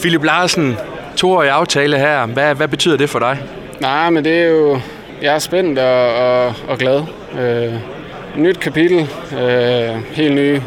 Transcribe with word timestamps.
Philip 0.00 0.24
Larsen, 0.24 0.76
toårig 1.16 1.50
aftale 1.50 1.98
her. 1.98 2.26
Hvad, 2.26 2.54
hvad 2.54 2.68
betyder 2.68 2.96
det 2.96 3.10
for 3.10 3.18
dig? 3.18 3.38
Nej, 3.80 4.10
men 4.10 4.24
det 4.24 4.38
er 4.38 4.46
jo... 4.46 4.80
Jeg 5.22 5.34
er 5.34 5.38
spændt 5.38 5.78
og, 5.78 6.14
og, 6.14 6.54
og 6.68 6.78
glad. 6.78 7.02
Øh, 7.40 7.74
nyt 8.36 8.60
kapitel. 8.60 9.08
Øh, 9.40 10.02
helt 10.12 10.34
ny. 10.34 10.60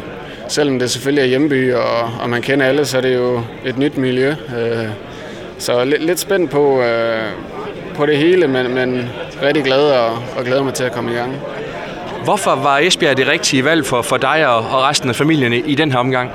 Selvom 0.48 0.78
det 0.78 0.90
selvfølgelig 0.90 1.22
er 1.22 1.26
hjemby, 1.26 1.74
og, 1.74 2.10
og 2.20 2.30
man 2.30 2.42
kender 2.42 2.66
alle, 2.66 2.84
så 2.84 2.96
er 2.96 3.00
det 3.00 3.14
jo 3.14 3.42
et 3.64 3.78
nyt 3.78 3.96
miljø. 3.96 4.30
Øh, 4.30 4.88
så 5.58 5.84
lidt, 5.84 6.04
lidt 6.04 6.20
spændt 6.20 6.50
på, 6.50 6.82
øh, 6.82 7.22
på 7.94 8.06
det 8.06 8.16
hele, 8.16 8.48
men, 8.48 8.74
men 8.74 9.10
rigtig 9.42 9.64
glad 9.64 9.90
og, 9.90 10.12
og 10.36 10.44
glæder 10.44 10.62
mig 10.62 10.74
til 10.74 10.84
at 10.84 10.92
komme 10.92 11.12
i 11.12 11.14
gang. 11.14 11.36
Hvorfor 12.24 12.54
var 12.54 12.78
Esbjerg 12.78 13.16
det 13.16 13.28
rigtige 13.28 13.64
valg 13.64 13.86
for, 13.86 14.02
for 14.02 14.16
dig 14.16 14.46
og, 14.48 14.56
og 14.56 14.82
resten 14.82 15.08
af 15.08 15.16
familien 15.16 15.52
i, 15.52 15.56
i 15.56 15.74
den 15.74 15.92
her 15.92 15.98
omgang? 15.98 16.30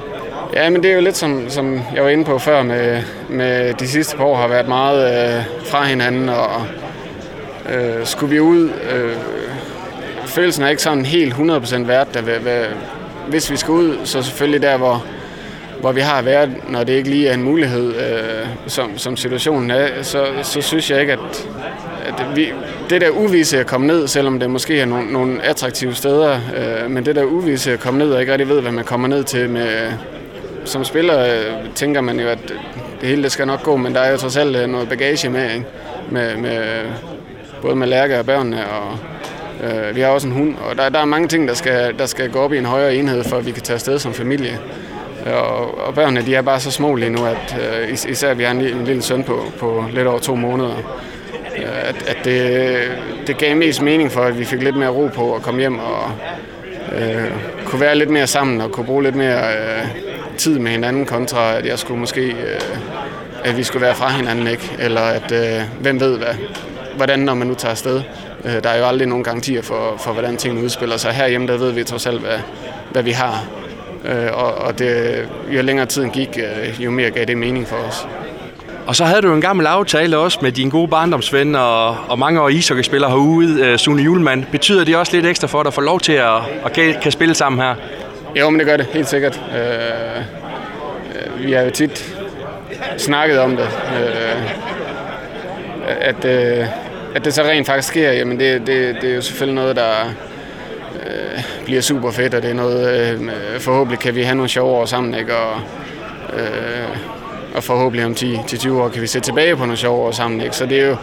Ja, 0.53 0.69
men 0.69 0.83
det 0.83 0.91
er 0.91 0.95
jo 0.95 1.01
lidt 1.01 1.17
som, 1.17 1.49
som 1.49 1.81
jeg 1.95 2.03
var 2.03 2.09
inde 2.09 2.25
på 2.25 2.39
før 2.39 2.63
med, 2.63 3.01
med 3.29 3.73
de 3.73 3.87
sidste 3.87 4.17
par 4.17 4.23
år 4.23 4.35
har 4.35 4.47
været 4.47 4.67
meget 4.67 5.37
øh, 5.37 5.43
fra 5.65 5.83
hinanden, 5.83 6.29
og 6.29 6.65
øh, 7.73 8.05
skulle 8.05 8.29
vi 8.29 8.39
ud, 8.39 8.69
øh, 8.69 9.15
følelsen 10.25 10.63
er 10.63 10.69
ikke 10.69 10.81
sådan 10.81 11.05
helt 11.05 11.33
100% 11.33 11.87
værd, 11.87 12.07
der, 12.13 12.21
hvad, 12.21 12.65
hvis 13.27 13.51
vi 13.51 13.57
skal 13.57 13.71
ud, 13.71 13.97
så 14.03 14.21
selvfølgelig 14.23 14.61
der, 14.61 14.77
hvor, 14.77 15.05
hvor 15.81 15.91
vi 15.91 16.01
har 16.01 16.21
været, 16.21 16.49
når 16.69 16.83
det 16.83 16.93
ikke 16.93 17.09
lige 17.09 17.27
er 17.27 17.33
en 17.33 17.43
mulighed, 17.43 17.95
øh, 17.95 18.47
som, 18.67 18.97
som 18.97 19.17
situationen 19.17 19.71
er, 19.71 19.87
så, 20.01 20.25
så 20.43 20.61
synes 20.61 20.91
jeg 20.91 21.01
ikke, 21.01 21.13
at, 21.13 21.47
at 22.07 22.35
vi, 22.35 22.53
det 22.89 23.01
der 23.01 23.09
uvise 23.09 23.59
at 23.59 23.67
komme 23.67 23.87
ned, 23.87 24.07
selvom 24.07 24.39
det 24.39 24.49
måske 24.49 24.79
er 24.79 24.85
nogle, 24.85 25.13
nogle 25.13 25.43
attraktive 25.43 25.95
steder, 25.95 26.39
øh, 26.57 26.91
men 26.91 27.05
det 27.05 27.15
der 27.15 27.23
uvise 27.23 27.73
at 27.73 27.79
komme 27.79 27.99
ned 27.99 28.11
og 28.11 28.19
ikke 28.19 28.31
rigtig 28.31 28.49
ved, 28.49 28.61
hvad 28.61 28.71
man 28.71 28.85
kommer 28.85 29.07
ned 29.07 29.23
til 29.23 29.49
med, 29.49 29.91
som 30.69 30.83
spiller, 30.83 31.19
øh, 31.25 31.73
tænker 31.75 32.01
man 32.01 32.19
jo, 32.19 32.27
at 32.27 32.39
det 33.01 33.09
hele 33.09 33.23
det 33.23 33.31
skal 33.31 33.47
nok 33.47 33.63
gå, 33.63 33.77
men 33.77 33.95
der 33.95 33.99
er 33.99 34.11
jo 34.11 34.17
trods 34.17 34.37
alt 34.37 34.55
øh, 34.55 34.67
noget 34.67 34.89
bagage 34.89 35.29
med, 35.29 35.53
ikke? 35.53 35.65
med, 36.11 36.37
med 36.37 36.57
øh, 36.57 36.91
både 37.61 37.75
med 37.75 37.87
Lærke 37.87 38.19
og 38.19 38.25
børnene, 38.25 38.63
og 38.69 38.97
øh, 39.63 39.95
vi 39.95 40.01
har 40.01 40.09
også 40.09 40.27
en 40.27 40.33
hund, 40.33 40.55
og 40.69 40.77
der, 40.77 40.89
der 40.89 40.99
er 40.99 41.05
mange 41.05 41.27
ting, 41.27 41.47
der 41.47 41.53
skal, 41.53 41.99
der 41.99 42.05
skal 42.05 42.31
gå 42.31 42.39
op 42.39 42.53
i 42.53 42.57
en 42.57 42.65
højere 42.65 42.95
enhed, 42.95 43.23
for 43.23 43.37
at 43.37 43.45
vi 43.45 43.51
kan 43.51 43.63
tage 43.63 43.75
afsted 43.75 43.99
som 43.99 44.13
familie. 44.13 44.59
Og, 45.25 45.87
og 45.87 45.93
børnene, 45.93 46.25
de 46.25 46.35
er 46.35 46.41
bare 46.41 46.59
så 46.59 46.71
små 46.71 46.95
lige 46.95 47.09
nu, 47.09 47.25
at 47.25 47.57
øh, 47.61 47.93
især 47.93 48.33
vi 48.33 48.43
har 48.43 48.51
en, 48.51 48.61
en 48.61 48.85
lille 48.85 49.01
søn 49.01 49.23
på, 49.23 49.43
på 49.59 49.85
lidt 49.93 50.07
over 50.07 50.19
to 50.19 50.35
måneder, 50.35 50.75
øh, 51.57 51.89
at, 51.89 52.03
at 52.07 52.17
det, 52.25 52.77
det 53.27 53.37
gav 53.37 53.55
mest 53.55 53.81
mening 53.81 54.11
for, 54.11 54.21
at 54.21 54.39
vi 54.39 54.45
fik 54.45 54.63
lidt 54.63 54.75
mere 54.75 54.89
ro 54.89 55.07
på 55.07 55.35
at 55.35 55.41
komme 55.41 55.59
hjem 55.59 55.79
og 55.79 56.11
øh, 56.95 57.31
kunne 57.65 57.81
være 57.81 57.95
lidt 57.95 58.09
mere 58.09 58.27
sammen 58.27 58.61
og 58.61 58.71
kunne 58.71 58.85
bruge 58.85 59.03
lidt 59.03 59.15
mere 59.15 59.37
øh, 59.37 59.87
tid 60.39 60.59
med 60.59 60.71
hinanden, 60.71 61.05
kontra 61.05 61.57
at 61.57 61.65
jeg 61.65 61.79
skulle 61.79 61.99
måske, 61.99 62.21
øh, 62.21 62.59
at 63.43 63.57
vi 63.57 63.63
skulle 63.63 63.85
være 63.85 63.95
fra 63.95 64.09
hinanden, 64.09 64.47
ikke? 64.47 64.75
Eller 64.79 65.01
at, 65.01 65.31
øh, 65.31 65.61
hvem 65.81 65.99
ved 65.99 66.17
hvad, 66.17 66.33
hvordan 66.95 67.19
når 67.19 67.33
man 67.33 67.47
nu 67.47 67.53
tager 67.53 67.71
afsted. 67.71 68.01
Øh, 68.45 68.63
der 68.63 68.69
er 68.69 68.77
jo 68.77 68.85
aldrig 68.85 69.07
nogen 69.07 69.23
garantier 69.23 69.61
for, 69.61 69.95
for 69.97 70.13
hvordan 70.13 70.37
tingene 70.37 70.65
udspiller 70.65 70.97
sig. 70.97 71.13
Herhjemme, 71.13 71.47
der 71.47 71.57
ved 71.57 71.71
vi 71.71 71.83
trods 71.83 72.07
alt, 72.07 72.19
hvad, 72.19 72.37
hvad 72.91 73.03
vi 73.03 73.11
har. 73.11 73.43
Øh, 74.05 74.27
og 74.33 74.53
og 74.55 74.79
det, 74.79 75.27
jo 75.55 75.61
længere 75.61 75.85
tiden 75.85 76.09
gik, 76.09 76.37
øh, 76.37 76.83
jo 76.83 76.91
mere 76.91 77.09
gav 77.09 77.25
det 77.25 77.37
mening 77.37 77.67
for 77.67 77.75
os. 77.75 78.07
Og 78.87 78.95
så 78.95 79.05
havde 79.05 79.21
du 79.21 79.33
en 79.33 79.41
gammel 79.41 79.65
aftale 79.65 80.17
også 80.17 80.39
med 80.41 80.51
din 80.51 80.69
gode 80.69 80.87
barndomsven 80.87 81.55
og, 81.55 81.87
og 81.89 82.19
mange 82.19 82.41
år 82.41 82.49
ishockeyspillere 82.49 83.11
herude, 83.11 83.65
øh, 83.65 83.77
Sune 83.77 84.01
Julemand. 84.01 84.43
Betyder 84.51 84.83
det 84.83 84.95
også 84.95 85.15
lidt 85.15 85.25
ekstra 85.25 85.47
for 85.47 85.63
dig 85.63 85.67
at 85.67 85.73
få 85.73 85.81
lov 85.81 85.99
til 85.99 86.13
at, 86.13 86.35
at 86.65 86.73
kan 87.01 87.11
spille 87.11 87.35
sammen 87.35 87.61
her? 87.61 87.75
Jo, 88.35 88.49
men 88.49 88.59
det 88.59 88.67
gør 88.67 88.77
det, 88.77 88.85
helt 88.85 89.09
sikkert. 89.09 89.41
Øh, 89.55 90.17
øh, 91.15 91.45
vi 91.45 91.51
har 91.51 91.61
jo 91.61 91.69
tit 91.69 92.15
snakket 92.97 93.39
om 93.39 93.57
det. 93.57 93.67
Øh, 93.99 94.69
at, 95.99 96.25
øh, 96.25 96.65
at 97.15 97.25
det 97.25 97.33
så 97.33 97.43
rent 97.43 97.67
faktisk 97.67 97.87
sker, 97.87 98.11
jamen 98.11 98.39
det, 98.39 98.67
det, 98.67 98.97
det 99.01 99.11
er 99.11 99.15
jo 99.15 99.21
selvfølgelig 99.21 99.55
noget, 99.55 99.75
der 99.75 100.13
øh, 101.05 101.43
bliver 101.65 101.81
super 101.81 102.11
fedt, 102.11 102.33
og 102.33 102.41
det 102.41 102.49
er 102.49 102.53
noget, 102.53 103.11
øh, 103.11 103.59
forhåbentlig 103.59 103.99
kan 103.99 104.15
vi 104.15 104.23
have 104.23 104.35
nogle 104.35 104.49
sjove 104.49 104.71
år 104.71 104.85
sammen, 104.85 105.13
ikke? 105.13 105.35
Og, 105.35 105.61
øh, 106.33 106.97
og 107.55 107.63
forhåbentlig 107.63 108.05
om 108.05 108.11
10-20 108.11 108.71
år 108.71 108.89
kan 108.89 109.01
vi 109.01 109.07
se 109.07 109.19
tilbage 109.19 109.55
på 109.55 109.61
nogle 109.61 109.77
sjove 109.77 110.01
år 110.01 110.11
sammen, 110.11 110.41
ikke? 110.41 110.55
Så 110.55 110.65
det 110.65 110.81
er 110.81 110.85
jo 110.85 110.95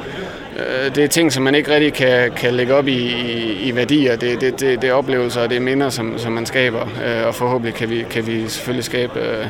det 0.95 1.05
er 1.05 1.09
ting, 1.09 1.33
som 1.33 1.43
man 1.43 1.55
ikke 1.55 1.75
rigtig 1.75 1.93
kan, 1.93 2.33
kan 2.37 2.55
lægge 2.55 2.75
op 2.75 2.89
i, 2.89 2.97
i, 2.97 3.63
i 3.63 3.77
værdier. 3.77 4.17
Det, 4.17 4.41
det, 4.41 4.61
det, 4.61 4.83
det 4.83 4.91
er 4.91 4.95
oplevelser, 4.95 5.41
og 5.41 5.51
det 5.51 5.57
er 5.57 5.61
minder, 5.61 5.89
som, 5.91 6.19
som 6.19 6.33
man 6.33 6.47
skaber, 6.47 6.81
øh, 6.81 7.27
og 7.27 7.35
forhåbentlig 7.35 7.75
kan 7.75 7.91
vi, 7.91 8.05
kan 8.11 8.27
vi 8.27 8.49
selvfølgelig 8.49 8.85
skabe 8.85 9.21
øh, 9.21 9.47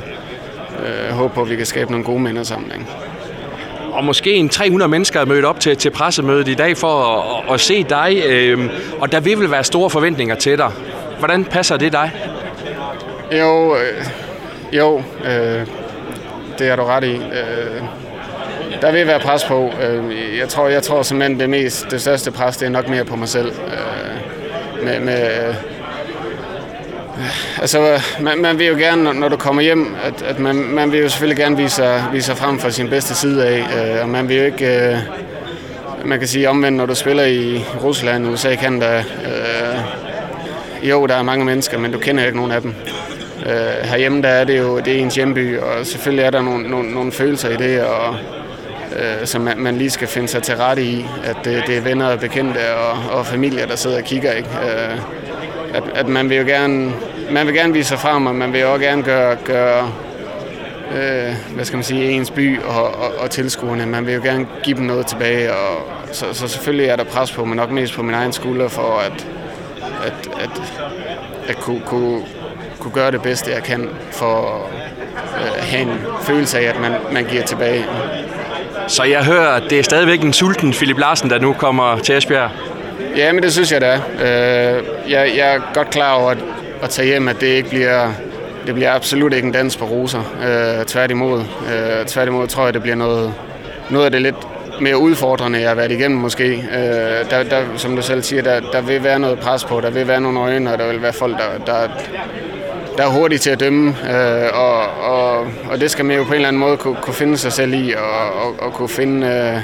øh, 0.83 1.11
håb 1.11 1.33
på, 1.33 1.43
at 1.43 1.50
vi 1.50 1.56
kan 1.56 1.67
skabe 1.67 1.91
nogle 1.91 2.05
gode 2.05 2.21
minder 2.21 2.43
sammen. 2.43 2.72
Ikke? 2.72 2.87
og 3.97 4.05
måske 4.05 4.33
en 4.33 4.49
300 4.49 4.89
mennesker 4.89 5.21
er 5.21 5.25
mødt 5.25 5.44
op 5.44 5.61
til, 5.61 5.77
til 5.77 5.91
pressemødet 5.91 6.49
i 6.49 6.55
dag 6.55 6.77
for 6.77 6.89
at, 6.89 7.44
at, 7.49 7.55
at 7.55 7.61
se 7.61 7.83
dig, 7.83 8.23
øh, 8.28 8.71
og 9.00 9.12
der 9.12 9.21
vil 9.21 9.38
vel 9.38 9.50
være 9.50 9.65
store 9.65 9.91
forventninger 9.91 10.34
til 10.34 10.59
dig. 10.59 10.71
Hvordan 11.19 11.44
passer 11.44 11.77
det 11.77 11.93
dig? 11.93 12.11
Jo, 13.33 13.77
øh, 13.77 14.06
jo 14.73 15.03
øh, 15.25 15.67
det 16.59 16.69
er 16.69 16.77
du 16.77 16.83
ret 16.83 17.05
i. 17.05 17.15
Øh, 17.15 17.83
der 18.82 18.92
vil 18.92 19.06
være 19.06 19.20
pres 19.20 19.44
på. 19.44 19.72
Øh, 19.82 20.38
jeg 20.38 20.48
tror, 20.48 20.69
jeg 20.69 20.82
tror 20.82 21.03
simpelthen 21.03 21.41
det 21.41 21.50
mest, 21.50 21.91
det 21.91 22.00
største 22.00 22.31
pres, 22.31 22.56
det 22.56 22.66
er 22.66 22.70
nok 22.70 22.88
mere 22.88 23.04
på 23.04 23.16
mig 23.16 23.28
selv. 23.28 23.48
Øh, 23.48 24.84
med, 24.84 25.00
med, 25.00 25.48
øh, 25.48 25.54
Altså, 27.60 28.00
man, 28.20 28.38
man 28.38 28.59
vil 28.59 28.66
jo 28.66 28.75
gerne, 28.75 29.20
når 29.20 29.28
du 29.28 29.37
kommer 29.37 29.62
hjem, 29.62 29.97
at, 30.04 30.22
at 30.22 30.38
man, 30.38 30.56
man 30.56 30.92
vil 30.92 31.00
jo 31.00 31.09
selvfølgelig 31.09 31.44
gerne 31.44 31.56
vise 31.56 31.75
sig, 31.75 32.04
vise 32.12 32.26
sig 32.26 32.37
frem 32.37 32.59
fra 32.59 32.70
sin 32.70 32.88
bedste 32.88 33.14
side 33.14 33.47
af, 33.47 33.64
og 34.03 34.09
man 34.09 34.28
vil 34.28 34.37
jo 34.37 34.44
ikke, 34.44 35.03
man 36.04 36.19
kan 36.19 36.28
sige 36.28 36.48
omvendt, 36.48 36.76
når 36.76 36.87
du 36.87 36.94
spiller 36.94 37.25
i 37.25 37.64
Rusland, 37.82 38.28
USA, 38.28 38.54
Kanada, 38.54 38.98
øh, 38.98 39.78
jo, 40.88 41.06
der 41.06 41.14
er 41.14 41.22
mange 41.22 41.44
mennesker, 41.44 41.78
men 41.78 41.93
du 41.93 41.98
kender 41.98 42.25
ikke 42.25 42.37
nogen 42.37 42.53
af 42.53 42.62
dem. 42.62 42.75
Øh, 43.47 43.88
herhjemme, 43.88 44.22
der 44.22 44.28
er 44.28 44.44
det 44.44 44.58
jo, 44.58 44.78
det 44.78 44.88
er 44.88 44.98
ens 44.98 45.14
hjemby, 45.14 45.58
og 45.58 45.87
selvfølgelig 45.87 46.25
er 46.25 46.31
der 46.31 46.43
nogle, 46.43 46.69
nogle, 46.69 46.91
nogle 46.94 47.12
følelser 47.12 47.48
i 47.50 47.56
det, 47.56 47.81
og, 47.84 48.16
øh, 48.98 49.26
som 49.26 49.40
man, 49.40 49.58
man 49.58 49.76
lige 49.76 49.90
skal 49.90 50.08
finde 50.08 50.28
sig 50.28 50.42
til 50.42 50.56
rette 50.56 50.82
i, 50.82 51.06
at 51.24 51.36
det, 51.44 51.62
det 51.66 51.76
er 51.76 51.80
venner 51.80 52.06
og 52.06 52.20
bekendte 52.20 52.74
og, 52.74 53.18
og 53.18 53.26
familier, 53.26 53.66
der 53.66 53.76
sidder 53.76 53.96
og 53.96 54.04
kigger, 54.04 54.32
ikke? 54.32 54.48
Øh, 54.48 54.98
at, 55.74 55.82
at 55.94 56.08
man 56.08 56.30
vil 56.30 56.36
jo 56.36 56.44
gerne, 56.44 56.92
man 57.30 57.46
vil 57.46 57.54
gerne 57.54 57.72
vise 57.72 57.88
sig 57.88 57.98
frem, 57.98 58.26
og 58.26 58.34
man 58.34 58.52
vil 58.52 58.60
jo 58.60 58.72
også 58.72 58.84
gerne 58.84 59.02
gøre, 59.02 59.36
gøre 59.44 59.92
øh, 60.94 61.34
hvad 61.54 61.64
skal 61.64 61.76
man 61.76 61.84
sige, 61.84 62.10
ens 62.10 62.30
by 62.30 62.60
og, 62.60 62.84
og, 62.84 63.14
og 63.18 63.30
tilskuerne. 63.30 63.86
Man 63.86 64.06
vil 64.06 64.14
jo 64.14 64.20
gerne 64.22 64.46
give 64.62 64.76
dem 64.76 64.84
noget 64.84 65.06
tilbage, 65.06 65.52
og 65.52 65.84
så, 66.12 66.26
så 66.32 66.48
selvfølgelig 66.48 66.86
er 66.86 66.96
der 66.96 67.04
pres 67.04 67.32
på, 67.32 67.44
men 67.44 67.56
nok 67.56 67.70
mest 67.70 67.94
på 67.94 68.02
min 68.02 68.14
egen 68.14 68.32
skulder 68.32 68.68
for 68.68 68.98
at, 68.98 69.26
at, 70.04 70.30
at, 70.40 70.62
at 71.48 71.56
kunne, 71.56 71.80
kunne, 71.86 72.22
kunne 72.78 72.92
gøre 72.92 73.10
det 73.10 73.22
bedste, 73.22 73.50
jeg 73.50 73.62
kan 73.62 73.88
for 74.10 74.66
at 75.36 75.46
øh, 75.46 75.62
have 75.62 75.82
en 75.82 75.98
følelse 76.22 76.58
af, 76.58 76.62
at 76.62 76.80
man, 76.80 76.92
man 77.12 77.24
giver 77.24 77.42
tilbage. 77.42 77.84
Så 78.88 79.04
jeg 79.04 79.24
hører, 79.24 79.48
at 79.48 79.62
det 79.70 79.78
er 79.78 79.82
stadigvæk 79.82 80.22
en 80.22 80.32
sulten 80.32 80.72
Philip 80.72 80.98
Larsen, 80.98 81.30
der 81.30 81.38
nu 81.38 81.52
kommer 81.52 81.98
til 81.98 82.16
Esbjerg. 82.16 82.50
Ja, 83.16 83.32
men 83.32 83.42
det 83.42 83.52
synes 83.52 83.72
jeg, 83.72 83.80
det 83.80 83.88
er. 83.88 84.00
Øh, 84.20 84.84
jeg, 85.10 85.32
jeg 85.36 85.54
er 85.54 85.60
godt 85.74 85.91
klar 85.91 86.12
over 86.12 86.30
at, 86.30 86.38
at 86.82 86.91
tage 86.91 87.08
hjem, 87.08 87.28
at 87.28 87.41
det 87.41 87.46
ikke 87.46 87.69
bliver... 87.69 88.12
Det 88.66 88.75
bliver 88.75 88.92
absolut 88.92 89.32
ikke 89.32 89.46
en 89.46 89.52
dans 89.52 89.76
på 89.76 89.84
roser. 89.84 90.20
Øh, 90.20 90.84
tværtimod. 90.84 91.41
Øh, 91.41 92.06
tværtimod 92.06 92.46
tror 92.46 92.64
jeg, 92.64 92.75
det 92.75 92.82
bliver 92.82 92.96
noget, 92.96 93.34
noget 93.91 94.04
af 94.04 94.12
det 94.12 94.22
lidt 94.22 94.36
mere 94.80 94.98
udfordrende, 94.98 95.60
jeg 95.60 95.69
har 95.69 95.75
været 95.75 95.92
igennem 95.92 96.20
måske. 96.20 96.44
Øh, 96.52 97.30
der, 97.30 97.42
der, 97.50 97.62
som 97.76 97.96
du 97.96 98.02
selv 98.02 98.22
siger, 98.22 98.42
der, 98.42 98.60
der 98.72 98.80
vil 98.80 99.04
være 99.04 99.19
noget 99.19 99.38
pres 99.38 99.64
på, 99.64 99.80
der 99.80 99.91
vil 99.91 100.08
være 100.08 100.20
nogle 100.20 100.41
øjne, 100.41 100.72
og 100.72 100.78
der 100.78 100.92
vil 100.92 101.02
være 101.02 101.12
folk, 101.12 101.36
der, 101.38 101.64
der, 101.72 101.88
der 102.96 103.04
er 103.04 103.08
hurtige 103.08 103.38
til 103.38 103.50
at 103.50 103.60
dømme, 103.60 103.88
øh, 103.88 104.48
og, 104.52 104.80
og, 105.12 105.46
og 105.70 105.80
det 105.80 105.90
skal 105.90 106.04
man 106.04 106.16
jo 106.16 106.24
på 106.24 106.28
en 106.28 106.34
eller 106.34 106.48
anden 106.48 106.60
måde 106.60 106.76
kunne, 106.76 106.96
kunne 107.02 107.14
finde 107.14 107.36
sig 107.36 107.52
selv 107.52 107.74
i, 107.74 107.92
og, 107.92 108.43
og, 108.43 108.54
og 108.58 108.72
kunne 108.72 108.88
finde, 108.88 109.26
øh, 109.26 109.60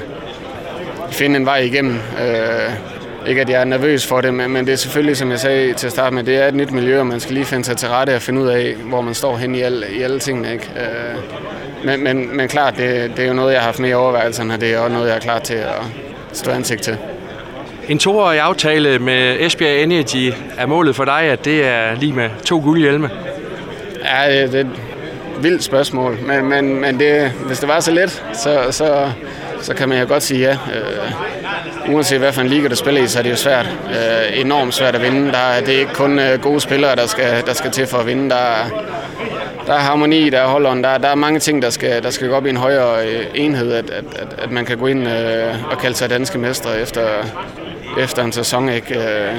finde 1.11 1.37
en 1.37 1.47
vej 1.47 1.59
igennem. 1.59 1.95
Øh, 1.95 2.71
ikke 3.27 3.41
at 3.41 3.51
jeg 3.51 3.61
er 3.61 3.65
nervøs 3.65 4.07
for 4.07 4.21
det, 4.21 4.35
men, 4.35 4.51
men 4.51 4.67
det 4.67 4.73
er 4.73 4.77
selvfølgelig, 4.77 5.17
som 5.17 5.31
jeg 5.31 5.41
sagde 5.41 5.73
til 5.73 5.87
at 5.87 5.93
starte 5.93 6.15
med, 6.15 6.25
det 6.25 6.37
er 6.37 6.49
et 6.49 6.55
nyt 6.55 6.71
miljø, 6.71 7.01
og 7.01 7.07
man 7.07 7.21
skal 7.21 7.35
lige 7.35 7.45
finde 7.45 7.65
sig 7.65 7.77
til 7.77 7.89
rette 7.89 8.17
og 8.17 8.23
finde 8.23 8.41
ud 8.41 8.49
af, 8.49 8.75
hvor 8.75 9.01
man 9.01 9.15
står 9.15 9.37
hen 9.37 9.55
i 9.55 9.61
al, 9.61 9.85
i 9.91 10.03
alle 10.03 10.19
tingene. 10.19 10.53
Ikke? 10.53 10.71
Øh, 10.77 11.17
men, 11.85 12.05
men, 12.05 12.37
men 12.37 12.49
klart, 12.49 12.77
det, 12.77 13.13
det 13.17 13.25
er 13.25 13.29
jo 13.29 13.35
noget, 13.35 13.53
jeg 13.53 13.61
har 13.61 13.67
haft 13.67 13.79
med 13.79 13.91
i 13.91 13.95
overvejelserne, 13.95 14.55
og 14.55 14.61
det 14.61 14.75
er 14.75 14.79
også 14.79 14.93
noget, 14.93 15.09
jeg 15.09 15.17
er 15.17 15.21
klar 15.21 15.39
til 15.39 15.55
at 15.55 15.83
stå 16.33 16.51
ansigt 16.51 16.83
til. 16.83 16.99
En 17.89 17.99
toårig 17.99 18.41
aftale 18.41 18.99
med 18.99 19.37
Esbjerg 19.41 19.83
Energy 19.83 20.33
er 20.59 20.67
målet 20.67 20.97
for 20.97 21.05
dig, 21.05 21.21
at 21.21 21.45
det 21.45 21.67
er 21.67 21.95
lige 21.95 22.13
med 22.13 22.31
to 22.45 22.61
guldhjelme? 22.61 23.11
Ja, 24.05 24.47
det, 24.47 24.55
er 24.55 24.61
et 24.61 24.71
vildt 25.41 25.65
spørgsmål, 25.65 26.19
men, 26.27 26.45
men, 26.45 26.81
men 26.81 27.01
det, 27.01 27.31
hvis 27.31 27.59
det 27.59 27.69
var 27.69 27.81
så 27.81 27.91
let, 27.91 28.25
så, 28.33 28.67
så, 28.71 29.11
så 29.61 29.75
kan 29.75 29.89
man 29.89 30.01
jo 30.01 30.09
godt 30.09 30.23
sige 30.23 30.41
ja. 30.41 30.53
Øh, 30.53 31.95
uanset 31.95 32.19
hvad 32.19 32.33
for 32.33 32.41
en 32.41 32.49
liga 32.49 32.69
du 32.69 32.77
spiller 32.77 33.03
i, 33.03 33.07
så 33.07 33.19
er 33.19 33.23
det 33.23 33.31
jo 33.31 33.37
svært. 33.37 33.67
Øh, 33.89 34.41
enormt 34.41 34.75
svært 34.75 34.95
at 34.95 35.03
vinde. 35.03 35.33
Der 35.33 35.39
er, 35.39 35.61
det 35.61 35.75
er 35.75 35.79
ikke 35.79 35.95
kun 35.95 36.19
øh, 36.19 36.41
gode 36.41 36.61
spillere, 36.61 36.97
der 36.97 37.07
skal, 37.07 37.47
der 37.47 37.53
skal 37.53 37.71
til 37.71 37.87
for 37.87 37.99
at 37.99 38.07
vinde. 38.07 38.31
Der 38.31 38.71
der 39.67 39.75
er 39.75 39.79
harmoni, 39.79 40.31
der 40.31 40.39
er 40.39 40.47
holderen, 40.47 40.85
der, 40.85 40.99
der 40.99 41.09
er 41.09 41.15
mange 41.15 41.41
ting, 41.41 41.63
der 41.63 41.71
skal, 41.71 42.03
der 42.03 42.11
skal 42.11 42.29
gå 42.29 42.35
op 42.35 42.47
i 42.47 42.51
en 42.51 42.57
højere 42.57 43.07
øh, 43.09 43.27
enhed, 43.35 43.73
at, 43.73 43.91
at, 43.91 44.05
at, 44.17 44.27
at 44.39 44.51
man 44.51 44.65
kan 44.65 44.79
gå 44.79 44.87
ind 44.87 45.09
øh, 45.09 45.71
og 45.71 45.79
kalde 45.79 45.97
sig 45.97 46.11
danske 46.11 46.39
mestre 46.39 46.81
efter, 46.81 47.03
efter 47.99 48.25
en 48.25 48.33
sæson. 48.33 48.69
Ikke? 48.69 48.99
Øh, 48.99 49.37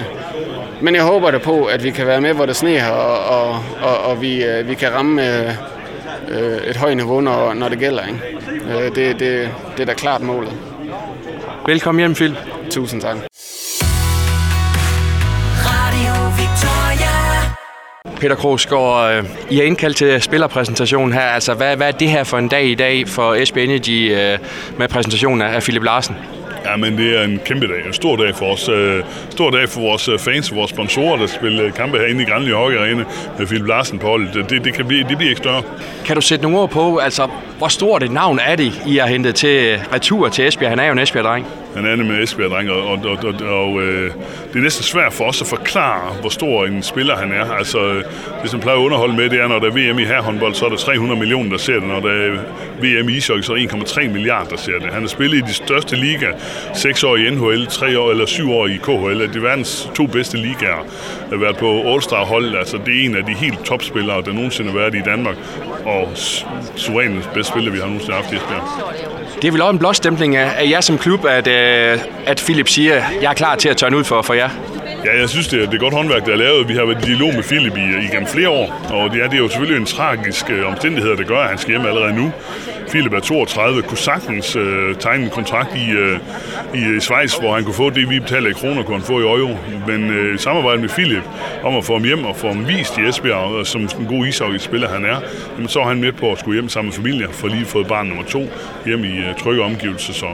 men 0.81 0.95
jeg 0.95 1.03
håber 1.03 1.31
da 1.31 1.37
på, 1.37 1.65
at 1.65 1.83
vi 1.83 1.91
kan 1.91 2.07
være 2.07 2.21
med, 2.21 2.33
hvor 2.33 2.45
det 2.45 2.55
sneer, 2.55 2.89
og, 2.89 3.39
og, 3.39 3.59
og, 3.81 3.97
og 3.97 4.21
vi, 4.21 4.43
øh, 4.43 4.67
vi 4.67 4.73
kan 4.73 4.93
ramme 4.93 5.43
øh, 6.29 6.57
et 6.67 6.77
højt 6.77 6.97
niveau, 6.97 7.21
når, 7.21 7.53
når 7.53 7.69
det 7.69 7.79
gælder. 7.79 8.03
Ikke? 8.07 8.19
Det, 8.95 9.19
det, 9.19 9.49
det 9.77 9.79
er 9.79 9.85
da 9.85 9.93
klart 9.93 10.21
målet. 10.21 10.53
Velkommen 11.65 11.99
hjem, 11.99 12.13
Phil. 12.13 12.37
Tusind 12.69 13.01
tak. 13.01 13.17
Peter 18.19 18.35
Krogsgaard, 18.35 19.25
I 19.49 19.55
har 19.55 19.63
indkaldt 19.63 19.97
til 19.97 20.21
spillerpræsentationen 20.21 21.13
her. 21.13 21.21
Altså, 21.21 21.53
hvad, 21.53 21.75
hvad 21.75 21.87
er 21.87 21.91
det 21.91 22.09
her 22.09 22.23
for 22.23 22.37
en 22.37 22.47
dag 22.47 22.65
i 22.65 22.75
dag 22.75 23.07
for 23.07 23.33
Esbjerg 23.33 23.65
Energy 23.65 24.15
med 24.77 24.87
præsentationen 24.87 25.41
af 25.41 25.61
Philip 25.61 25.83
Larsen? 25.83 26.15
Ja, 26.65 26.77
men 26.77 26.97
det 26.97 27.17
er 27.17 27.23
en 27.23 27.39
kæmpe 27.45 27.67
dag. 27.67 27.85
En 27.87 27.93
stor 27.93 28.15
dag 28.15 28.35
for 28.35 28.45
os. 28.45 28.69
Øh, 28.69 29.03
stor 29.29 29.49
dag 29.49 29.69
for 29.69 29.81
vores 29.81 30.07
øh, 30.07 30.19
fans 30.19 30.49
og 30.49 30.55
vores 30.55 30.69
sponsorer, 30.69 31.17
der 31.17 31.27
spiller 31.27 31.65
øh, 31.65 31.73
kampe 31.73 31.97
herinde 31.97 32.23
i 32.23 32.25
Granly 32.25 32.51
Hockey 32.51 32.77
Arena 32.77 33.03
med 33.37 33.47
Philip 33.47 33.67
Larsen 33.67 33.99
på 33.99 34.07
holdet. 34.07 34.49
Det, 34.49 34.65
det, 34.65 34.73
kan 34.73 34.85
blive, 34.85 35.03
det 35.09 35.17
bliver 35.17 35.29
ikke 35.29 35.41
større. 35.41 35.63
Kan 36.05 36.15
du 36.15 36.21
sætte 36.21 36.43
nogle 36.43 36.57
ord 36.59 36.69
på, 36.69 36.97
altså, 36.97 37.27
hvor 37.57 37.67
stort 37.67 38.03
et 38.03 38.11
navn 38.11 38.39
er 38.45 38.55
det, 38.55 38.81
I 38.87 38.97
har 38.97 39.07
hentet 39.07 39.35
til 39.35 39.65
øh, 39.65 39.79
retur 39.93 40.29
til 40.29 40.47
Esbjerg? 40.47 40.71
Han 40.71 40.79
er 40.79 40.85
jo 40.85 40.91
en 40.91 40.99
Esbjerg-dreng. 40.99 41.45
Han 41.75 41.85
er 41.85 41.95
med 41.95 42.23
Esbjerg, 42.23 42.51
dreng, 42.51 42.69
og, 42.69 42.83
og, 42.83 42.99
og, 43.05 43.17
og, 43.23 43.33
og 43.47 43.81
øh, 43.81 44.11
det 44.53 44.59
er 44.59 44.63
næsten 44.63 44.83
svært 44.83 45.13
for 45.13 45.25
os 45.25 45.41
at 45.41 45.47
forklare, 45.47 46.13
hvor 46.21 46.29
stor 46.29 46.65
en 46.65 46.83
spiller 46.83 47.15
han 47.15 47.31
er. 47.31 47.51
Altså, 47.51 47.79
øh, 47.79 48.03
det 48.41 48.49
som 48.49 48.59
plejer 48.59 48.77
at 48.77 48.81
underholde 48.81 49.15
med, 49.15 49.29
det 49.29 49.41
er, 49.41 49.47
når 49.47 49.59
der 49.59 49.67
er 49.67 49.71
VM 49.71 49.99
i 49.99 50.05
herrehåndbold, 50.05 50.53
så 50.53 50.65
er 50.65 50.69
der 50.69 50.77
300 50.77 51.19
millioner, 51.19 51.49
der 51.49 51.57
ser 51.57 51.73
det. 51.73 51.83
Når 51.83 51.99
der 51.99 52.09
er 52.09 52.31
VM 52.81 53.09
i 53.09 53.15
ishockey, 53.15 53.43
så 53.43 53.53
er 53.53 53.57
der 53.57 53.67
1,3 53.67 54.07
milliarder, 54.07 54.49
der 54.49 54.57
ser 54.57 54.79
det. 54.79 54.93
Han 54.93 55.01
har 55.01 55.07
spillet 55.07 55.37
i 55.37 55.41
de 55.41 55.53
største 55.53 55.95
liga, 55.95 56.27
6 56.73 57.03
år 57.03 57.15
i 57.15 57.29
NHL, 57.29 57.67
3 57.67 57.99
år 57.99 58.11
eller 58.11 58.25
7 58.25 58.51
år 58.51 58.67
i 58.67 58.77
KHL. 58.83 59.19
Det 59.19 59.35
er 59.35 59.39
verdens 59.39 59.91
to 59.95 60.05
bedste 60.07 60.37
ligaer. 60.37 60.85
har 61.29 61.37
været 61.37 61.57
på 61.57 61.93
All-Star-hold, 61.93 62.55
altså 62.55 62.77
det 62.85 63.01
er 63.01 63.05
en 63.05 63.15
af 63.15 63.23
de 63.25 63.33
helt 63.33 63.65
topspillere, 63.65 64.21
der 64.21 64.33
nogensinde 64.33 64.71
har 64.71 64.79
været 64.79 64.95
i 64.95 65.01
Danmark. 65.01 65.35
Og 65.85 66.09
suverænt 66.75 67.29
bedste 67.33 67.51
spiller, 67.51 67.71
vi 67.71 67.77
har 67.77 67.85
nogensinde 67.85 68.15
haft 68.15 68.31
i 68.31 68.35
Esbjerg. 68.35 68.63
Det 69.41 69.47
er 69.47 69.51
vel 69.51 69.61
også 69.61 69.71
en 69.71 69.79
blåstempling 69.79 70.35
af, 70.35 70.51
af 70.57 70.69
jer 70.69 70.81
som 70.81 70.97
klub, 70.97 71.25
at, 71.25 71.47
øh, 71.47 71.99
at 72.25 72.37
Philip 72.45 72.67
siger, 72.67 72.95
at 72.95 73.03
jeg 73.21 73.29
er 73.29 73.33
klar 73.33 73.55
til 73.55 73.69
at 73.69 73.77
tørne 73.77 73.97
ud 73.97 74.03
for, 74.03 74.21
for 74.21 74.33
jer. 74.33 74.49
Ja, 75.05 75.19
jeg 75.19 75.29
synes, 75.29 75.47
det 75.47 75.61
er, 75.61 75.65
det 75.65 75.73
er 75.73 75.79
godt 75.79 75.93
håndværk, 75.93 76.25
der 76.25 76.31
er 76.31 76.35
lavet. 76.35 76.69
Vi 76.69 76.73
har 76.73 76.85
været 76.85 77.03
i 77.03 77.05
dialog 77.05 77.33
med 77.33 77.43
Philip 77.43 77.77
i, 77.77 78.05
igennem 78.07 78.27
flere 78.27 78.49
år, 78.49 78.87
og 78.89 79.11
det 79.11 79.23
er, 79.23 79.27
det 79.27 79.33
er 79.33 79.37
jo 79.37 79.49
selvfølgelig 79.49 79.79
en 79.79 79.85
tragisk 79.85 80.49
øh, 80.49 80.67
omstændighed, 80.67 81.17
der 81.17 81.23
gør, 81.23 81.39
at 81.39 81.49
han 81.49 81.57
skal 81.57 81.71
hjem 81.71 81.85
allerede 81.85 82.13
nu. 82.15 82.31
Philip 82.89 83.13
er 83.13 83.19
32, 83.19 83.81
kunne 83.81 83.97
sagtens 83.97 84.55
øh, 84.55 84.95
tegne 84.95 85.23
en 85.23 85.29
kontrakt 85.29 85.73
øh, 85.75 85.81
i, 85.81 86.83
øh, 86.85 86.97
i 86.97 86.99
Schweiz, 86.99 87.35
hvor 87.35 87.55
han 87.55 87.63
kunne 87.63 87.73
få 87.73 87.89
det, 87.89 88.09
vi 88.09 88.19
betaler 88.19 88.49
i 88.49 88.53
kroner, 88.53 88.83
kunne 88.83 88.97
han 88.97 89.05
få 89.05 89.19
i 89.19 89.23
euro. 89.23 89.57
Men 89.87 90.09
øh, 90.09 90.39
samarbejde 90.39 90.81
med 90.81 90.89
Philip 90.89 91.23
om 91.63 91.75
at 91.75 91.85
få 91.85 91.93
ham 91.93 92.03
hjem 92.03 92.25
og 92.25 92.35
få 92.35 92.47
ham 92.47 92.67
vist 92.67 92.97
i 92.97 93.01
Esbjerg, 93.07 93.55
og 93.55 93.67
som 93.67 93.81
en 93.81 94.05
god 94.07 94.25
ishockey-spiller 94.25 94.89
han 94.89 95.05
er, 95.05 95.19
jamen, 95.55 95.67
så 95.67 95.79
er 95.79 95.85
han 95.85 96.01
med 96.01 96.11
på 96.11 96.31
at 96.31 96.39
skulle 96.39 96.55
hjem 96.55 96.69
sammen 96.69 96.89
med 96.89 96.95
familien, 96.95 97.29
for 97.31 97.47
lige 97.47 97.65
fået 97.65 97.87
barn 97.87 98.07
nummer 98.07 98.23
to 98.23 98.49
hjem 98.85 99.03
i 99.03 99.17
øh, 99.17 99.35
trygge 99.39 99.63
omgivelser. 99.63 100.13
Så, 100.13 100.27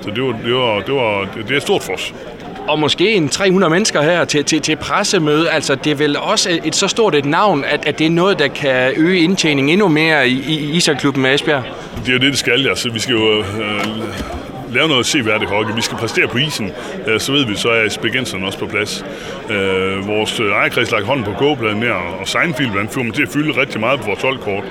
så 0.00 0.10
det, 0.10 0.22
var, 0.22 0.38
det, 0.44 0.54
var, 0.54 0.80
det, 0.80 0.94
var, 0.94 1.28
det, 1.36 1.48
det 1.48 1.56
er 1.56 1.60
stort 1.60 1.82
for 1.82 1.92
os 1.92 2.14
og 2.70 2.78
måske 2.78 3.12
en 3.12 3.28
300 3.28 3.70
mennesker 3.70 4.02
her 4.02 4.24
til, 4.24 4.44
til, 4.44 4.60
til 4.60 4.76
pressemøde. 4.76 5.50
Altså, 5.50 5.74
det 5.74 5.90
er 5.90 5.94
vel 5.94 6.16
også 6.16 6.50
et, 6.50 6.60
et 6.64 6.74
så 6.74 6.88
stort 6.88 7.14
et 7.14 7.24
navn, 7.24 7.64
at, 7.64 7.86
at 7.86 7.98
det 7.98 8.06
er 8.06 8.10
noget, 8.10 8.38
der 8.38 8.48
kan 8.48 8.92
øge 8.96 9.20
indtjeningen 9.20 9.72
endnu 9.72 9.88
mere 9.88 10.28
i, 10.28 10.44
i 10.48 10.76
Isarklubben 10.76 11.22
med 11.22 11.34
Esbjerg? 11.34 11.62
Det 12.00 12.08
er 12.08 12.12
jo 12.12 12.18
det, 12.18 12.30
det 12.30 12.38
skal. 12.38 12.68
Altså, 12.68 12.90
vi 12.90 12.98
skal 12.98 13.12
jo 13.12 13.38
øh, 13.38 13.44
lave 14.74 14.88
noget 14.88 15.06
seværdigt 15.06 15.50
hockey. 15.50 15.74
Vi 15.74 15.82
skal 15.82 15.98
præstere 15.98 16.28
på 16.28 16.38
isen, 16.38 16.72
øh, 17.06 17.20
så 17.20 17.32
ved 17.32 17.46
vi, 17.46 17.56
så 17.56 17.68
er 17.68 17.88
Spagenserne 17.88 18.46
også 18.46 18.58
på 18.58 18.66
plads. 18.66 19.04
Øh, 19.50 20.08
vores 20.08 20.40
øh, 20.40 20.46
ejerkreds 20.46 20.90
lagt 20.90 21.06
hånden 21.06 21.24
på 21.24 21.32
gåbladen 21.32 21.82
der, 21.82 21.92
og 21.92 22.28
Seinfeld 22.28 22.68
han 22.68 22.88
får 22.88 23.04
til 23.14 23.22
at 23.22 23.28
fylde 23.28 23.60
rigtig 23.60 23.80
meget 23.80 24.00
på 24.00 24.06
vores 24.06 24.22
holdkort. 24.22 24.64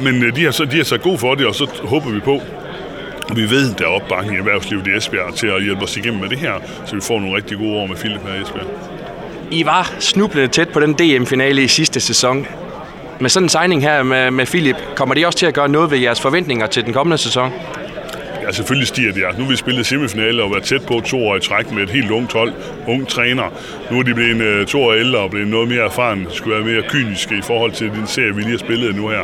Men 0.00 0.22
øh, 0.22 0.36
de, 0.36 0.44
har 0.44 0.50
så, 0.50 0.64
de 0.64 0.76
har 0.76 0.84
så 0.84 0.98
god 0.98 1.18
for 1.18 1.34
det, 1.34 1.46
og 1.46 1.54
så 1.54 1.66
håber 1.84 2.10
vi 2.10 2.20
på, 2.20 2.40
vi 3.34 3.50
ved, 3.50 3.74
der 3.74 3.84
er 3.84 3.88
opbakning 3.88 4.34
i 4.34 4.38
erhvervslivet 4.38 4.86
i 4.86 4.96
Esbjerg 4.96 5.34
til 5.34 5.46
at 5.46 5.62
hjælpe 5.62 5.82
os 5.82 5.96
igennem 5.96 6.20
med 6.20 6.28
det 6.28 6.38
her, 6.38 6.52
så 6.86 6.94
vi 6.94 7.00
får 7.00 7.20
nogle 7.20 7.36
rigtig 7.36 7.58
gode 7.58 7.76
år 7.76 7.86
med 7.86 7.96
Philip 7.96 8.20
her 8.26 8.34
i 8.34 8.42
Esbjerg. 8.42 8.66
I 9.50 9.64
var 9.64 9.92
snublende 9.98 10.48
tæt 10.48 10.68
på 10.68 10.80
den 10.80 10.94
DM-finale 10.94 11.62
i 11.62 11.68
sidste 11.68 12.00
sæson. 12.00 12.46
Med 13.20 13.30
sådan 13.30 13.44
en 13.44 13.48
signing 13.48 13.82
her 13.82 14.02
med, 14.02 14.30
med 14.30 14.46
Philip, 14.46 14.76
kommer 14.96 15.14
det 15.14 15.26
også 15.26 15.38
til 15.38 15.46
at 15.46 15.54
gøre 15.54 15.68
noget 15.68 15.90
ved 15.90 15.98
jeres 15.98 16.20
forventninger 16.20 16.66
til 16.66 16.84
den 16.84 16.92
kommende 16.92 17.18
sæson? 17.18 17.52
Ja, 18.42 18.52
selvfølgelig 18.52 18.88
stiger 18.88 19.12
det. 19.12 19.22
Nu 19.38 19.44
har 19.44 19.50
vi 19.50 19.56
spillet 19.56 19.86
semifinale 19.86 20.42
og 20.42 20.50
været 20.50 20.62
tæt 20.62 20.82
på 20.86 21.00
to 21.00 21.28
år 21.28 21.36
i 21.36 21.40
træk 21.40 21.72
med 21.72 21.82
et 21.82 21.90
helt 21.90 22.10
ungt 22.10 22.32
hold, 22.32 22.52
ung 22.88 23.08
træner. 23.08 23.44
Nu 23.90 23.98
er 23.98 24.02
de 24.02 24.14
blevet 24.14 24.60
uh, 24.60 24.66
to 24.66 24.82
år 24.82 24.92
ældre 24.92 25.18
og 25.18 25.30
blevet 25.30 25.48
noget 25.48 25.68
mere 25.68 25.84
erfaren, 25.84 26.26
skulle 26.30 26.56
være 26.56 26.74
mere 26.74 26.82
kyniske 26.88 27.34
i 27.38 27.42
forhold 27.42 27.72
til 27.72 27.90
den 27.90 28.06
serie, 28.06 28.34
vi 28.34 28.40
lige 28.40 28.50
har 28.50 28.58
spillet 28.58 28.96
nu 28.96 29.08
her. 29.08 29.20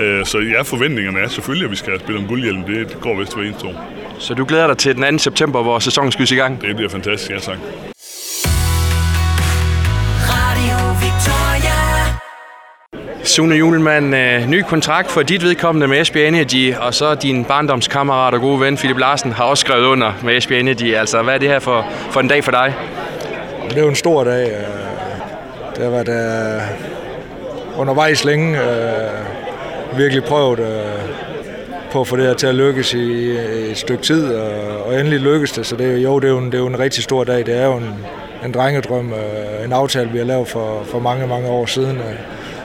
Uh, 0.00 0.24
så 0.24 0.38
ja, 0.38 0.62
forventningerne 0.62 1.18
er 1.20 1.28
selvfølgelig, 1.28 1.64
at 1.64 1.70
vi 1.70 1.76
skal 1.76 2.00
spille 2.00 2.20
om 2.20 2.26
guldhjelm. 2.26 2.62
Det 2.64 2.96
går 3.00 3.18
vist 3.18 3.34
hver 3.34 3.44
eneste 3.44 3.66
år. 3.66 3.92
Så 4.18 4.34
du 4.34 4.44
glæder 4.44 4.66
dig 4.66 4.78
til 4.78 4.96
den 4.96 5.18
2. 5.18 5.18
september, 5.18 5.62
hvor 5.62 5.78
sæsonen 5.78 6.12
skydes 6.12 6.32
i 6.32 6.36
gang? 6.36 6.62
Det 6.62 6.76
bliver 6.76 6.90
fantastisk, 6.90 7.30
ja 7.30 7.38
tak. 7.38 7.58
Sune 13.24 13.54
Julemand, 13.54 14.16
øh, 14.16 14.48
ny 14.48 14.62
kontrakt 14.62 15.10
for 15.10 15.22
dit 15.22 15.42
vedkommende 15.42 15.88
med 15.88 16.00
Esbjerg 16.00 16.28
Energy, 16.28 16.74
og 16.74 16.94
så 16.94 17.14
din 17.14 17.44
barndomskammerat 17.44 18.34
og 18.34 18.40
gode 18.40 18.60
ven 18.60 18.76
Philip 18.76 18.98
Larsen 18.98 19.32
har 19.32 19.44
også 19.44 19.60
skrevet 19.60 19.86
under 19.86 20.12
med 20.24 20.36
Esbjerg 20.36 20.60
Energy. 20.60 20.94
Altså, 20.94 21.22
hvad 21.22 21.34
er 21.34 21.38
det 21.38 21.48
her 21.48 21.58
for, 21.58 21.86
for 22.10 22.20
en 22.20 22.28
dag 22.28 22.44
for 22.44 22.50
dig? 22.50 22.74
Det 23.68 23.78
er 23.78 23.82
jo 23.82 23.88
en 23.88 23.94
stor 23.94 24.24
dag. 24.24 24.50
Øh, 24.50 24.80
det 25.76 25.84
har 25.84 25.90
været 25.90 26.08
uh, 27.74 27.80
undervejs 27.80 28.24
længe. 28.24 28.58
Uh, 28.58 29.39
virkelig 29.96 30.24
prøvet 30.24 30.58
uh, 30.58 30.66
på 31.92 32.00
at 32.00 32.06
få 32.06 32.16
det 32.16 32.26
her 32.26 32.34
til 32.34 32.46
at 32.46 32.54
lykkes 32.54 32.94
i, 32.94 33.32
i 33.32 33.70
et 33.70 33.78
stykke 33.78 34.02
tid, 34.02 34.34
og, 34.34 34.84
og 34.86 35.00
endelig 35.00 35.20
lykkes 35.20 35.52
det. 35.52 35.66
Så 35.66 35.76
det, 35.76 36.02
jo, 36.02 36.18
det 36.18 36.26
er 36.26 36.32
jo, 36.32 36.38
en, 36.38 36.46
det 36.46 36.54
er 36.54 36.58
jo 36.58 36.66
en 36.66 36.78
rigtig 36.78 37.04
stor 37.04 37.24
dag. 37.24 37.46
Det 37.46 37.56
er 37.56 37.66
jo 37.66 37.76
en, 37.76 37.94
en 38.44 38.54
drengedrøm, 38.54 39.12
uh, 39.12 39.64
en 39.64 39.72
aftale, 39.72 40.10
vi 40.10 40.18
har 40.18 40.24
lavet 40.24 40.48
for, 40.48 40.82
for 40.90 40.98
mange, 40.98 41.26
mange 41.26 41.48
år 41.48 41.66
siden. 41.66 41.96
Uh, 41.96 42.04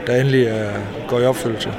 der 0.08 0.16
endelig 0.16 0.48
uh, 0.48 1.10
går 1.10 1.20
i 1.20 1.26
opfyldelse. 1.26 1.70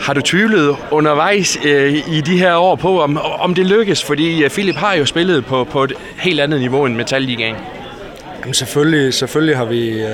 Har 0.00 0.12
du 0.12 0.20
tvivlet 0.20 0.76
undervejs 0.90 1.58
øh, 1.64 1.92
i 2.08 2.20
de 2.20 2.38
her 2.38 2.54
år 2.56 2.76
på, 2.76 3.02
om, 3.02 3.18
om 3.38 3.54
det 3.54 3.66
lykkes? 3.66 4.04
Fordi 4.04 4.44
uh, 4.44 4.50
Philip 4.50 4.76
har 4.76 4.94
jo 4.94 5.06
spillet 5.06 5.46
på, 5.46 5.64
på 5.64 5.84
et 5.84 5.92
helt 6.18 6.40
andet 6.40 6.60
niveau 6.60 6.86
end 6.86 6.94
Metalligaen. 6.94 7.56
Jamen 8.40 8.54
selvfølgelig, 8.54 9.14
selvfølgelig 9.14 9.56
har, 9.56 9.64
vi, 9.64 10.02
øh, 10.02 10.08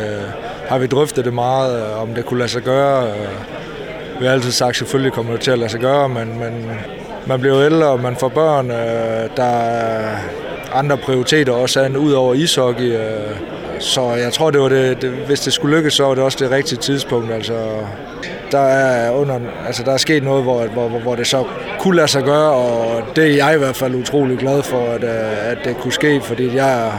har 0.68 0.78
vi 0.78 0.86
drøftet 0.86 1.24
det 1.24 1.34
meget, 1.34 1.82
øh, 1.82 2.02
om 2.02 2.14
det 2.14 2.24
kunne 2.26 2.38
lade 2.38 2.50
sig 2.50 2.62
gøre. 2.62 3.08
Vi 4.20 4.26
har 4.26 4.32
altid 4.32 4.50
sagt, 4.50 4.76
selvfølgelig 4.76 5.12
kommer 5.12 5.32
det 5.32 5.40
til 5.40 5.50
at 5.50 5.58
lade 5.58 5.70
sig 5.70 5.80
gøre, 5.80 6.08
men, 6.08 6.38
men 6.38 6.70
man 7.26 7.40
bliver 7.40 7.64
ældre, 7.64 7.86
og 7.86 8.00
man 8.00 8.16
får 8.16 8.28
børn. 8.28 8.70
Øh, 8.70 9.36
der 9.36 9.44
er 9.44 10.18
andre 10.74 10.96
prioriteter 10.96 11.52
også 11.52 11.84
end 11.84 11.96
ud 11.96 12.12
over 12.12 12.34
ishockey. 12.34 12.92
Øh, 12.92 13.36
så 13.78 14.14
jeg 14.14 14.32
tror, 14.32 14.50
det 14.50 14.60
var 14.60 14.68
det, 14.68 15.02
det, 15.02 15.10
hvis 15.10 15.40
det 15.40 15.52
skulle 15.52 15.76
lykkes, 15.76 15.94
så 15.94 16.04
var 16.04 16.14
det 16.14 16.24
også 16.24 16.38
det 16.40 16.50
rigtige 16.50 16.78
tidspunkt. 16.78 17.32
Altså, 17.32 17.54
der 18.52 18.58
er, 18.58 19.10
under, 19.10 19.40
altså, 19.66 19.82
der 19.82 19.92
er 19.92 19.96
sket 19.96 20.22
noget, 20.22 20.42
hvor, 20.42 20.66
hvor, 20.66 20.88
hvor 20.88 21.14
det 21.14 21.26
så 21.26 21.44
kunne 21.80 21.96
lade 21.96 22.08
sig 22.08 22.24
gøre, 22.24 22.52
og 22.52 23.02
det 23.16 23.24
er 23.24 23.46
jeg 23.46 23.54
i 23.54 23.58
hvert 23.58 23.76
fald 23.76 23.94
utrolig 23.94 24.38
glad 24.38 24.62
for, 24.62 24.84
at, 24.84 25.04
øh, 25.04 25.50
at 25.50 25.58
det 25.64 25.76
kunne 25.76 25.92
ske, 25.92 26.20
fordi 26.20 26.56
jeg 26.56 26.92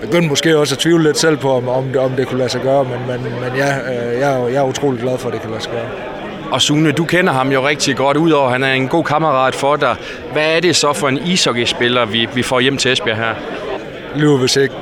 begyndte 0.00 0.28
måske 0.28 0.58
også 0.58 0.74
at 0.74 0.78
tvivle 0.78 1.04
lidt 1.04 1.18
selv 1.18 1.36
på, 1.36 1.50
om, 1.50 1.68
om, 1.68 1.84
det, 1.84 1.96
om 1.96 2.10
det 2.10 2.26
kunne 2.26 2.38
lade 2.38 2.50
sig 2.50 2.60
gøre, 2.60 2.84
men, 2.84 2.98
men, 3.08 3.22
men 3.22 3.56
ja, 3.56 3.78
øh, 3.78 4.20
jeg, 4.20 4.40
er, 4.40 4.48
jeg 4.48 4.56
er 4.56 4.68
utrolig 4.68 5.00
glad 5.00 5.18
for, 5.18 5.28
at 5.28 5.34
det 5.34 5.42
kan 5.42 5.50
lade 5.50 5.62
sig 5.62 5.72
gøre. 5.72 6.15
Og 6.50 6.62
Sune, 6.62 6.92
du 6.92 7.04
kender 7.04 7.32
ham 7.32 7.52
jo 7.52 7.68
rigtig 7.68 7.96
godt, 7.96 8.16
udover 8.16 8.46
at 8.46 8.52
han 8.52 8.62
er 8.62 8.72
en 8.72 8.88
god 8.88 9.04
kammerat 9.04 9.54
for 9.54 9.76
dig. 9.76 9.96
Hvad 10.32 10.56
er 10.56 10.60
det 10.60 10.76
så 10.76 10.92
for 10.92 11.08
en 11.08 11.18
ishockeyspiller, 11.26 12.04
vi, 12.04 12.28
vi 12.34 12.42
får 12.42 12.60
hjem 12.60 12.76
til 12.76 12.92
Esbjerg 12.92 13.16
her? 13.16 13.34
lyver 14.16 14.38
hvis 14.38 14.56
ikke, 14.56 14.74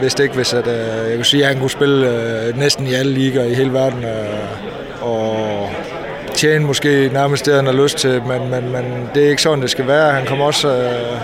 hvis 0.00 0.14
ikke, 0.14 0.34
hvis 0.34 0.54
at, 0.54 0.66
øh, 0.66 1.10
jeg 1.10 1.16
vil 1.16 1.24
sige, 1.24 1.42
at 1.42 1.48
han 1.48 1.58
kunne 1.58 1.70
spille 1.70 2.08
øh, 2.08 2.58
næsten 2.58 2.86
i 2.86 2.94
alle 2.94 3.12
ligaer 3.12 3.44
i 3.44 3.54
hele 3.54 3.72
verden, 3.72 4.04
øh, 4.04 5.02
og 5.02 5.70
tjene 6.34 6.64
måske 6.64 7.10
nærmest 7.12 7.46
det, 7.46 7.54
han 7.54 7.66
har 7.66 7.72
lyst 7.72 7.98
til, 7.98 8.22
men, 8.22 8.50
men, 8.50 8.72
men 8.72 9.08
det 9.14 9.24
er 9.24 9.30
ikke 9.30 9.42
sådan, 9.42 9.62
det 9.62 9.70
skal 9.70 9.86
være. 9.86 10.12
Han 10.12 10.26
kommer 10.26 10.44
også 10.44 10.68
øh, 10.68 11.20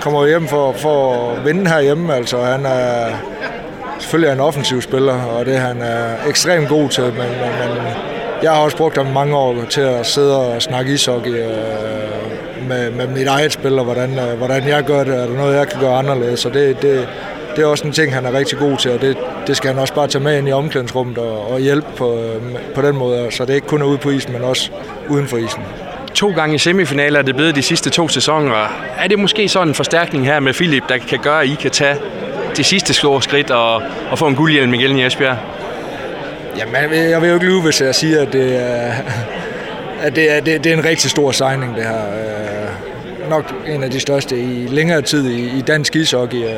kommer 0.00 0.26
hjem 0.26 0.48
for, 0.48 0.72
for 0.72 1.30
at 1.30 1.44
vinde 1.44 1.70
herhjemme, 1.70 2.14
altså 2.14 2.40
han 2.40 2.66
er 2.66 3.08
selvfølgelig 3.98 4.28
er 4.28 4.34
en 4.34 4.40
offensiv 4.40 4.82
spiller, 4.82 5.22
og 5.22 5.46
det 5.46 5.56
han 5.56 5.82
er 5.82 6.28
ekstremt 6.28 6.68
god 6.68 6.88
til, 6.88 7.04
men, 7.04 7.12
men, 7.12 7.74
men 7.76 8.07
jeg 8.42 8.50
har 8.50 8.58
også 8.58 8.76
brugt 8.76 8.96
dem 8.96 9.06
mange 9.06 9.36
år 9.36 9.64
til 9.70 9.80
at 9.80 10.06
sidde 10.06 10.36
og 10.36 10.62
snakke 10.62 10.92
ishockey 10.92 11.30
øh, 11.30 12.68
med, 12.68 12.90
med 12.90 13.06
mit 13.06 13.26
eget 13.26 13.52
spil, 13.52 13.78
og 13.78 13.84
hvordan, 13.84 14.18
øh, 14.18 14.38
hvordan 14.38 14.68
jeg 14.68 14.84
gør 14.84 15.04
det, 15.04 15.14
er 15.14 15.26
der 15.26 15.34
noget, 15.34 15.56
jeg 15.56 15.68
kan 15.68 15.80
gøre 15.80 15.98
anderledes. 15.98 16.40
Så 16.40 16.48
det, 16.48 16.82
det, 16.82 17.08
det 17.56 17.62
er 17.62 17.66
også 17.66 17.86
en 17.86 17.92
ting, 17.92 18.14
han 18.14 18.26
er 18.26 18.32
rigtig 18.32 18.58
god 18.58 18.76
til, 18.76 18.90
og 18.90 19.00
det, 19.00 19.16
det 19.46 19.56
skal 19.56 19.70
han 19.70 19.78
også 19.78 19.94
bare 19.94 20.06
tage 20.06 20.24
med 20.24 20.38
ind 20.38 20.48
i 20.48 20.52
omklædningsrummet 20.52 21.18
og, 21.18 21.52
og 21.52 21.60
hjælpe 21.60 21.86
på, 21.96 22.14
øh, 22.14 22.74
på 22.74 22.82
den 22.82 22.96
måde, 22.96 23.26
så 23.30 23.44
det 23.44 23.54
ikke 23.54 23.66
kun 23.66 23.82
er 23.82 23.86
ude 23.86 23.98
på 23.98 24.10
isen, 24.10 24.32
men 24.32 24.42
også 24.42 24.70
uden 25.08 25.28
for 25.28 25.36
isen. 25.36 25.62
To 26.14 26.32
gange 26.32 26.54
i 26.54 26.58
semifinaler 26.58 27.18
er 27.18 27.22
det 27.22 27.36
blevet 27.36 27.54
de 27.54 27.62
sidste 27.62 27.90
to 27.90 28.08
sæsoner. 28.08 28.54
Er 28.98 29.08
det 29.08 29.18
måske 29.18 29.48
sådan 29.48 29.68
en 29.68 29.74
forstærkning 29.74 30.24
her 30.24 30.40
med 30.40 30.52
Philip, 30.52 30.82
der 30.88 30.98
kan 30.98 31.18
gøre, 31.18 31.42
at 31.42 31.48
I 31.48 31.54
kan 31.54 31.70
tage 31.70 31.96
det 32.56 32.66
sidste 32.66 32.94
store 32.94 33.22
skridt 33.22 33.50
og, 33.50 33.82
og 34.10 34.18
få 34.18 34.26
en 34.26 34.34
guldhjelm 34.34 34.74
igen 34.74 34.98
i 34.98 35.04
Esbjerg? 35.06 35.36
Jamen, 36.58 37.10
jeg 37.10 37.20
vil 37.20 37.28
jo 37.28 37.34
ikke 37.34 37.46
lyve, 37.46 37.62
hvis 37.62 37.80
jeg 37.80 37.94
siger, 37.94 38.22
at 38.22 38.32
det 38.32 38.56
er, 38.56 38.92
at 40.02 40.16
det 40.16 40.36
er, 40.36 40.40
det, 40.40 40.64
det 40.64 40.72
er 40.72 40.76
en 40.76 40.84
rigtig 40.84 41.10
stor 41.10 41.32
signing, 41.32 41.76
det 41.76 41.84
her. 41.84 42.06
Øh, 42.06 43.30
nok 43.30 43.54
en 43.66 43.82
af 43.82 43.90
de 43.90 44.00
største 44.00 44.40
i 44.40 44.66
længere 44.66 45.02
tid 45.02 45.30
i, 45.30 45.58
i 45.58 45.60
dansk 45.60 45.96
ishockey. 45.96 46.44
Øh. 46.44 46.52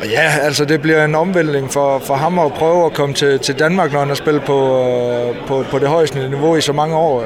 Og 0.00 0.08
ja, 0.08 0.32
altså 0.42 0.64
det 0.64 0.82
bliver 0.82 1.04
en 1.04 1.14
omvæltning 1.14 1.72
for, 1.72 1.98
for 1.98 2.14
ham 2.14 2.38
at 2.38 2.52
prøve 2.52 2.86
at 2.86 2.92
komme 2.92 3.14
til, 3.14 3.38
til 3.38 3.58
Danmark, 3.58 3.92
når 3.92 3.98
han 3.98 4.08
har 4.08 4.14
spillet 4.14 4.42
på, 4.42 4.84
øh, 4.88 5.46
på, 5.46 5.64
på 5.70 5.78
det 5.78 5.88
højeste 5.88 6.28
niveau 6.28 6.56
i 6.56 6.60
så 6.60 6.72
mange 6.72 6.96
år. 6.96 7.24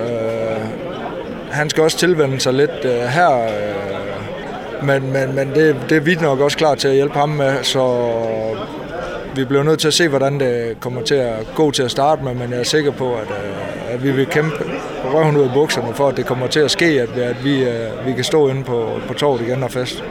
Han 1.51 1.71
skal 1.71 1.83
også 1.83 1.99
tilvende 1.99 2.41
sig 2.41 2.55
lidt 2.55 2.85
her, 3.11 3.49
men, 4.83 5.13
men, 5.13 5.35
men 5.35 5.55
det, 5.55 5.77
det 5.89 5.97
er 5.97 6.01
vi 6.01 6.15
nok 6.15 6.41
også 6.41 6.57
klar 6.57 6.75
til 6.75 6.89
at 6.89 6.95
hjælpe 6.95 7.19
ham 7.19 7.29
med, 7.29 7.53
så 7.63 8.09
vi 9.37 9.45
bliver 9.45 9.63
nødt 9.63 9.81
til 9.81 9.89
at 9.89 9.95
se, 9.95 10.09
hvordan 10.09 10.41
det 10.41 10.81
kommer 10.81 11.03
til 11.03 11.15
at 11.15 11.47
gå 11.55 11.71
til 11.71 11.83
at 11.83 11.91
starte 11.91 12.25
med, 12.25 12.35
men 12.35 12.51
jeg 12.51 12.59
er 12.59 12.65
sikker 12.65 12.91
på, 12.91 13.15
at, 13.15 13.29
øh, 13.31 13.95
at 13.95 14.05
vi 14.05 14.11
vil 14.11 14.27
kæmpe 14.27 14.65
røven 15.05 15.37
ud 15.37 15.43
af 15.43 15.51
bukserne 15.55 15.95
for, 15.95 16.09
at 16.09 16.17
det 16.17 16.27
kommer 16.27 16.47
til 16.47 16.61
at 16.61 16.71
ske, 16.71 16.85
at, 16.85 17.09
at 17.09 17.45
vi, 17.45 17.65
øh, 17.65 18.07
vi 18.07 18.13
kan 18.13 18.25
stå 18.25 18.49
inde 18.49 18.65
på, 18.65 19.01
på 19.09 19.15
torvet 19.15 19.41
igen 19.41 19.63
og 19.63 19.71
fest. 19.71 20.05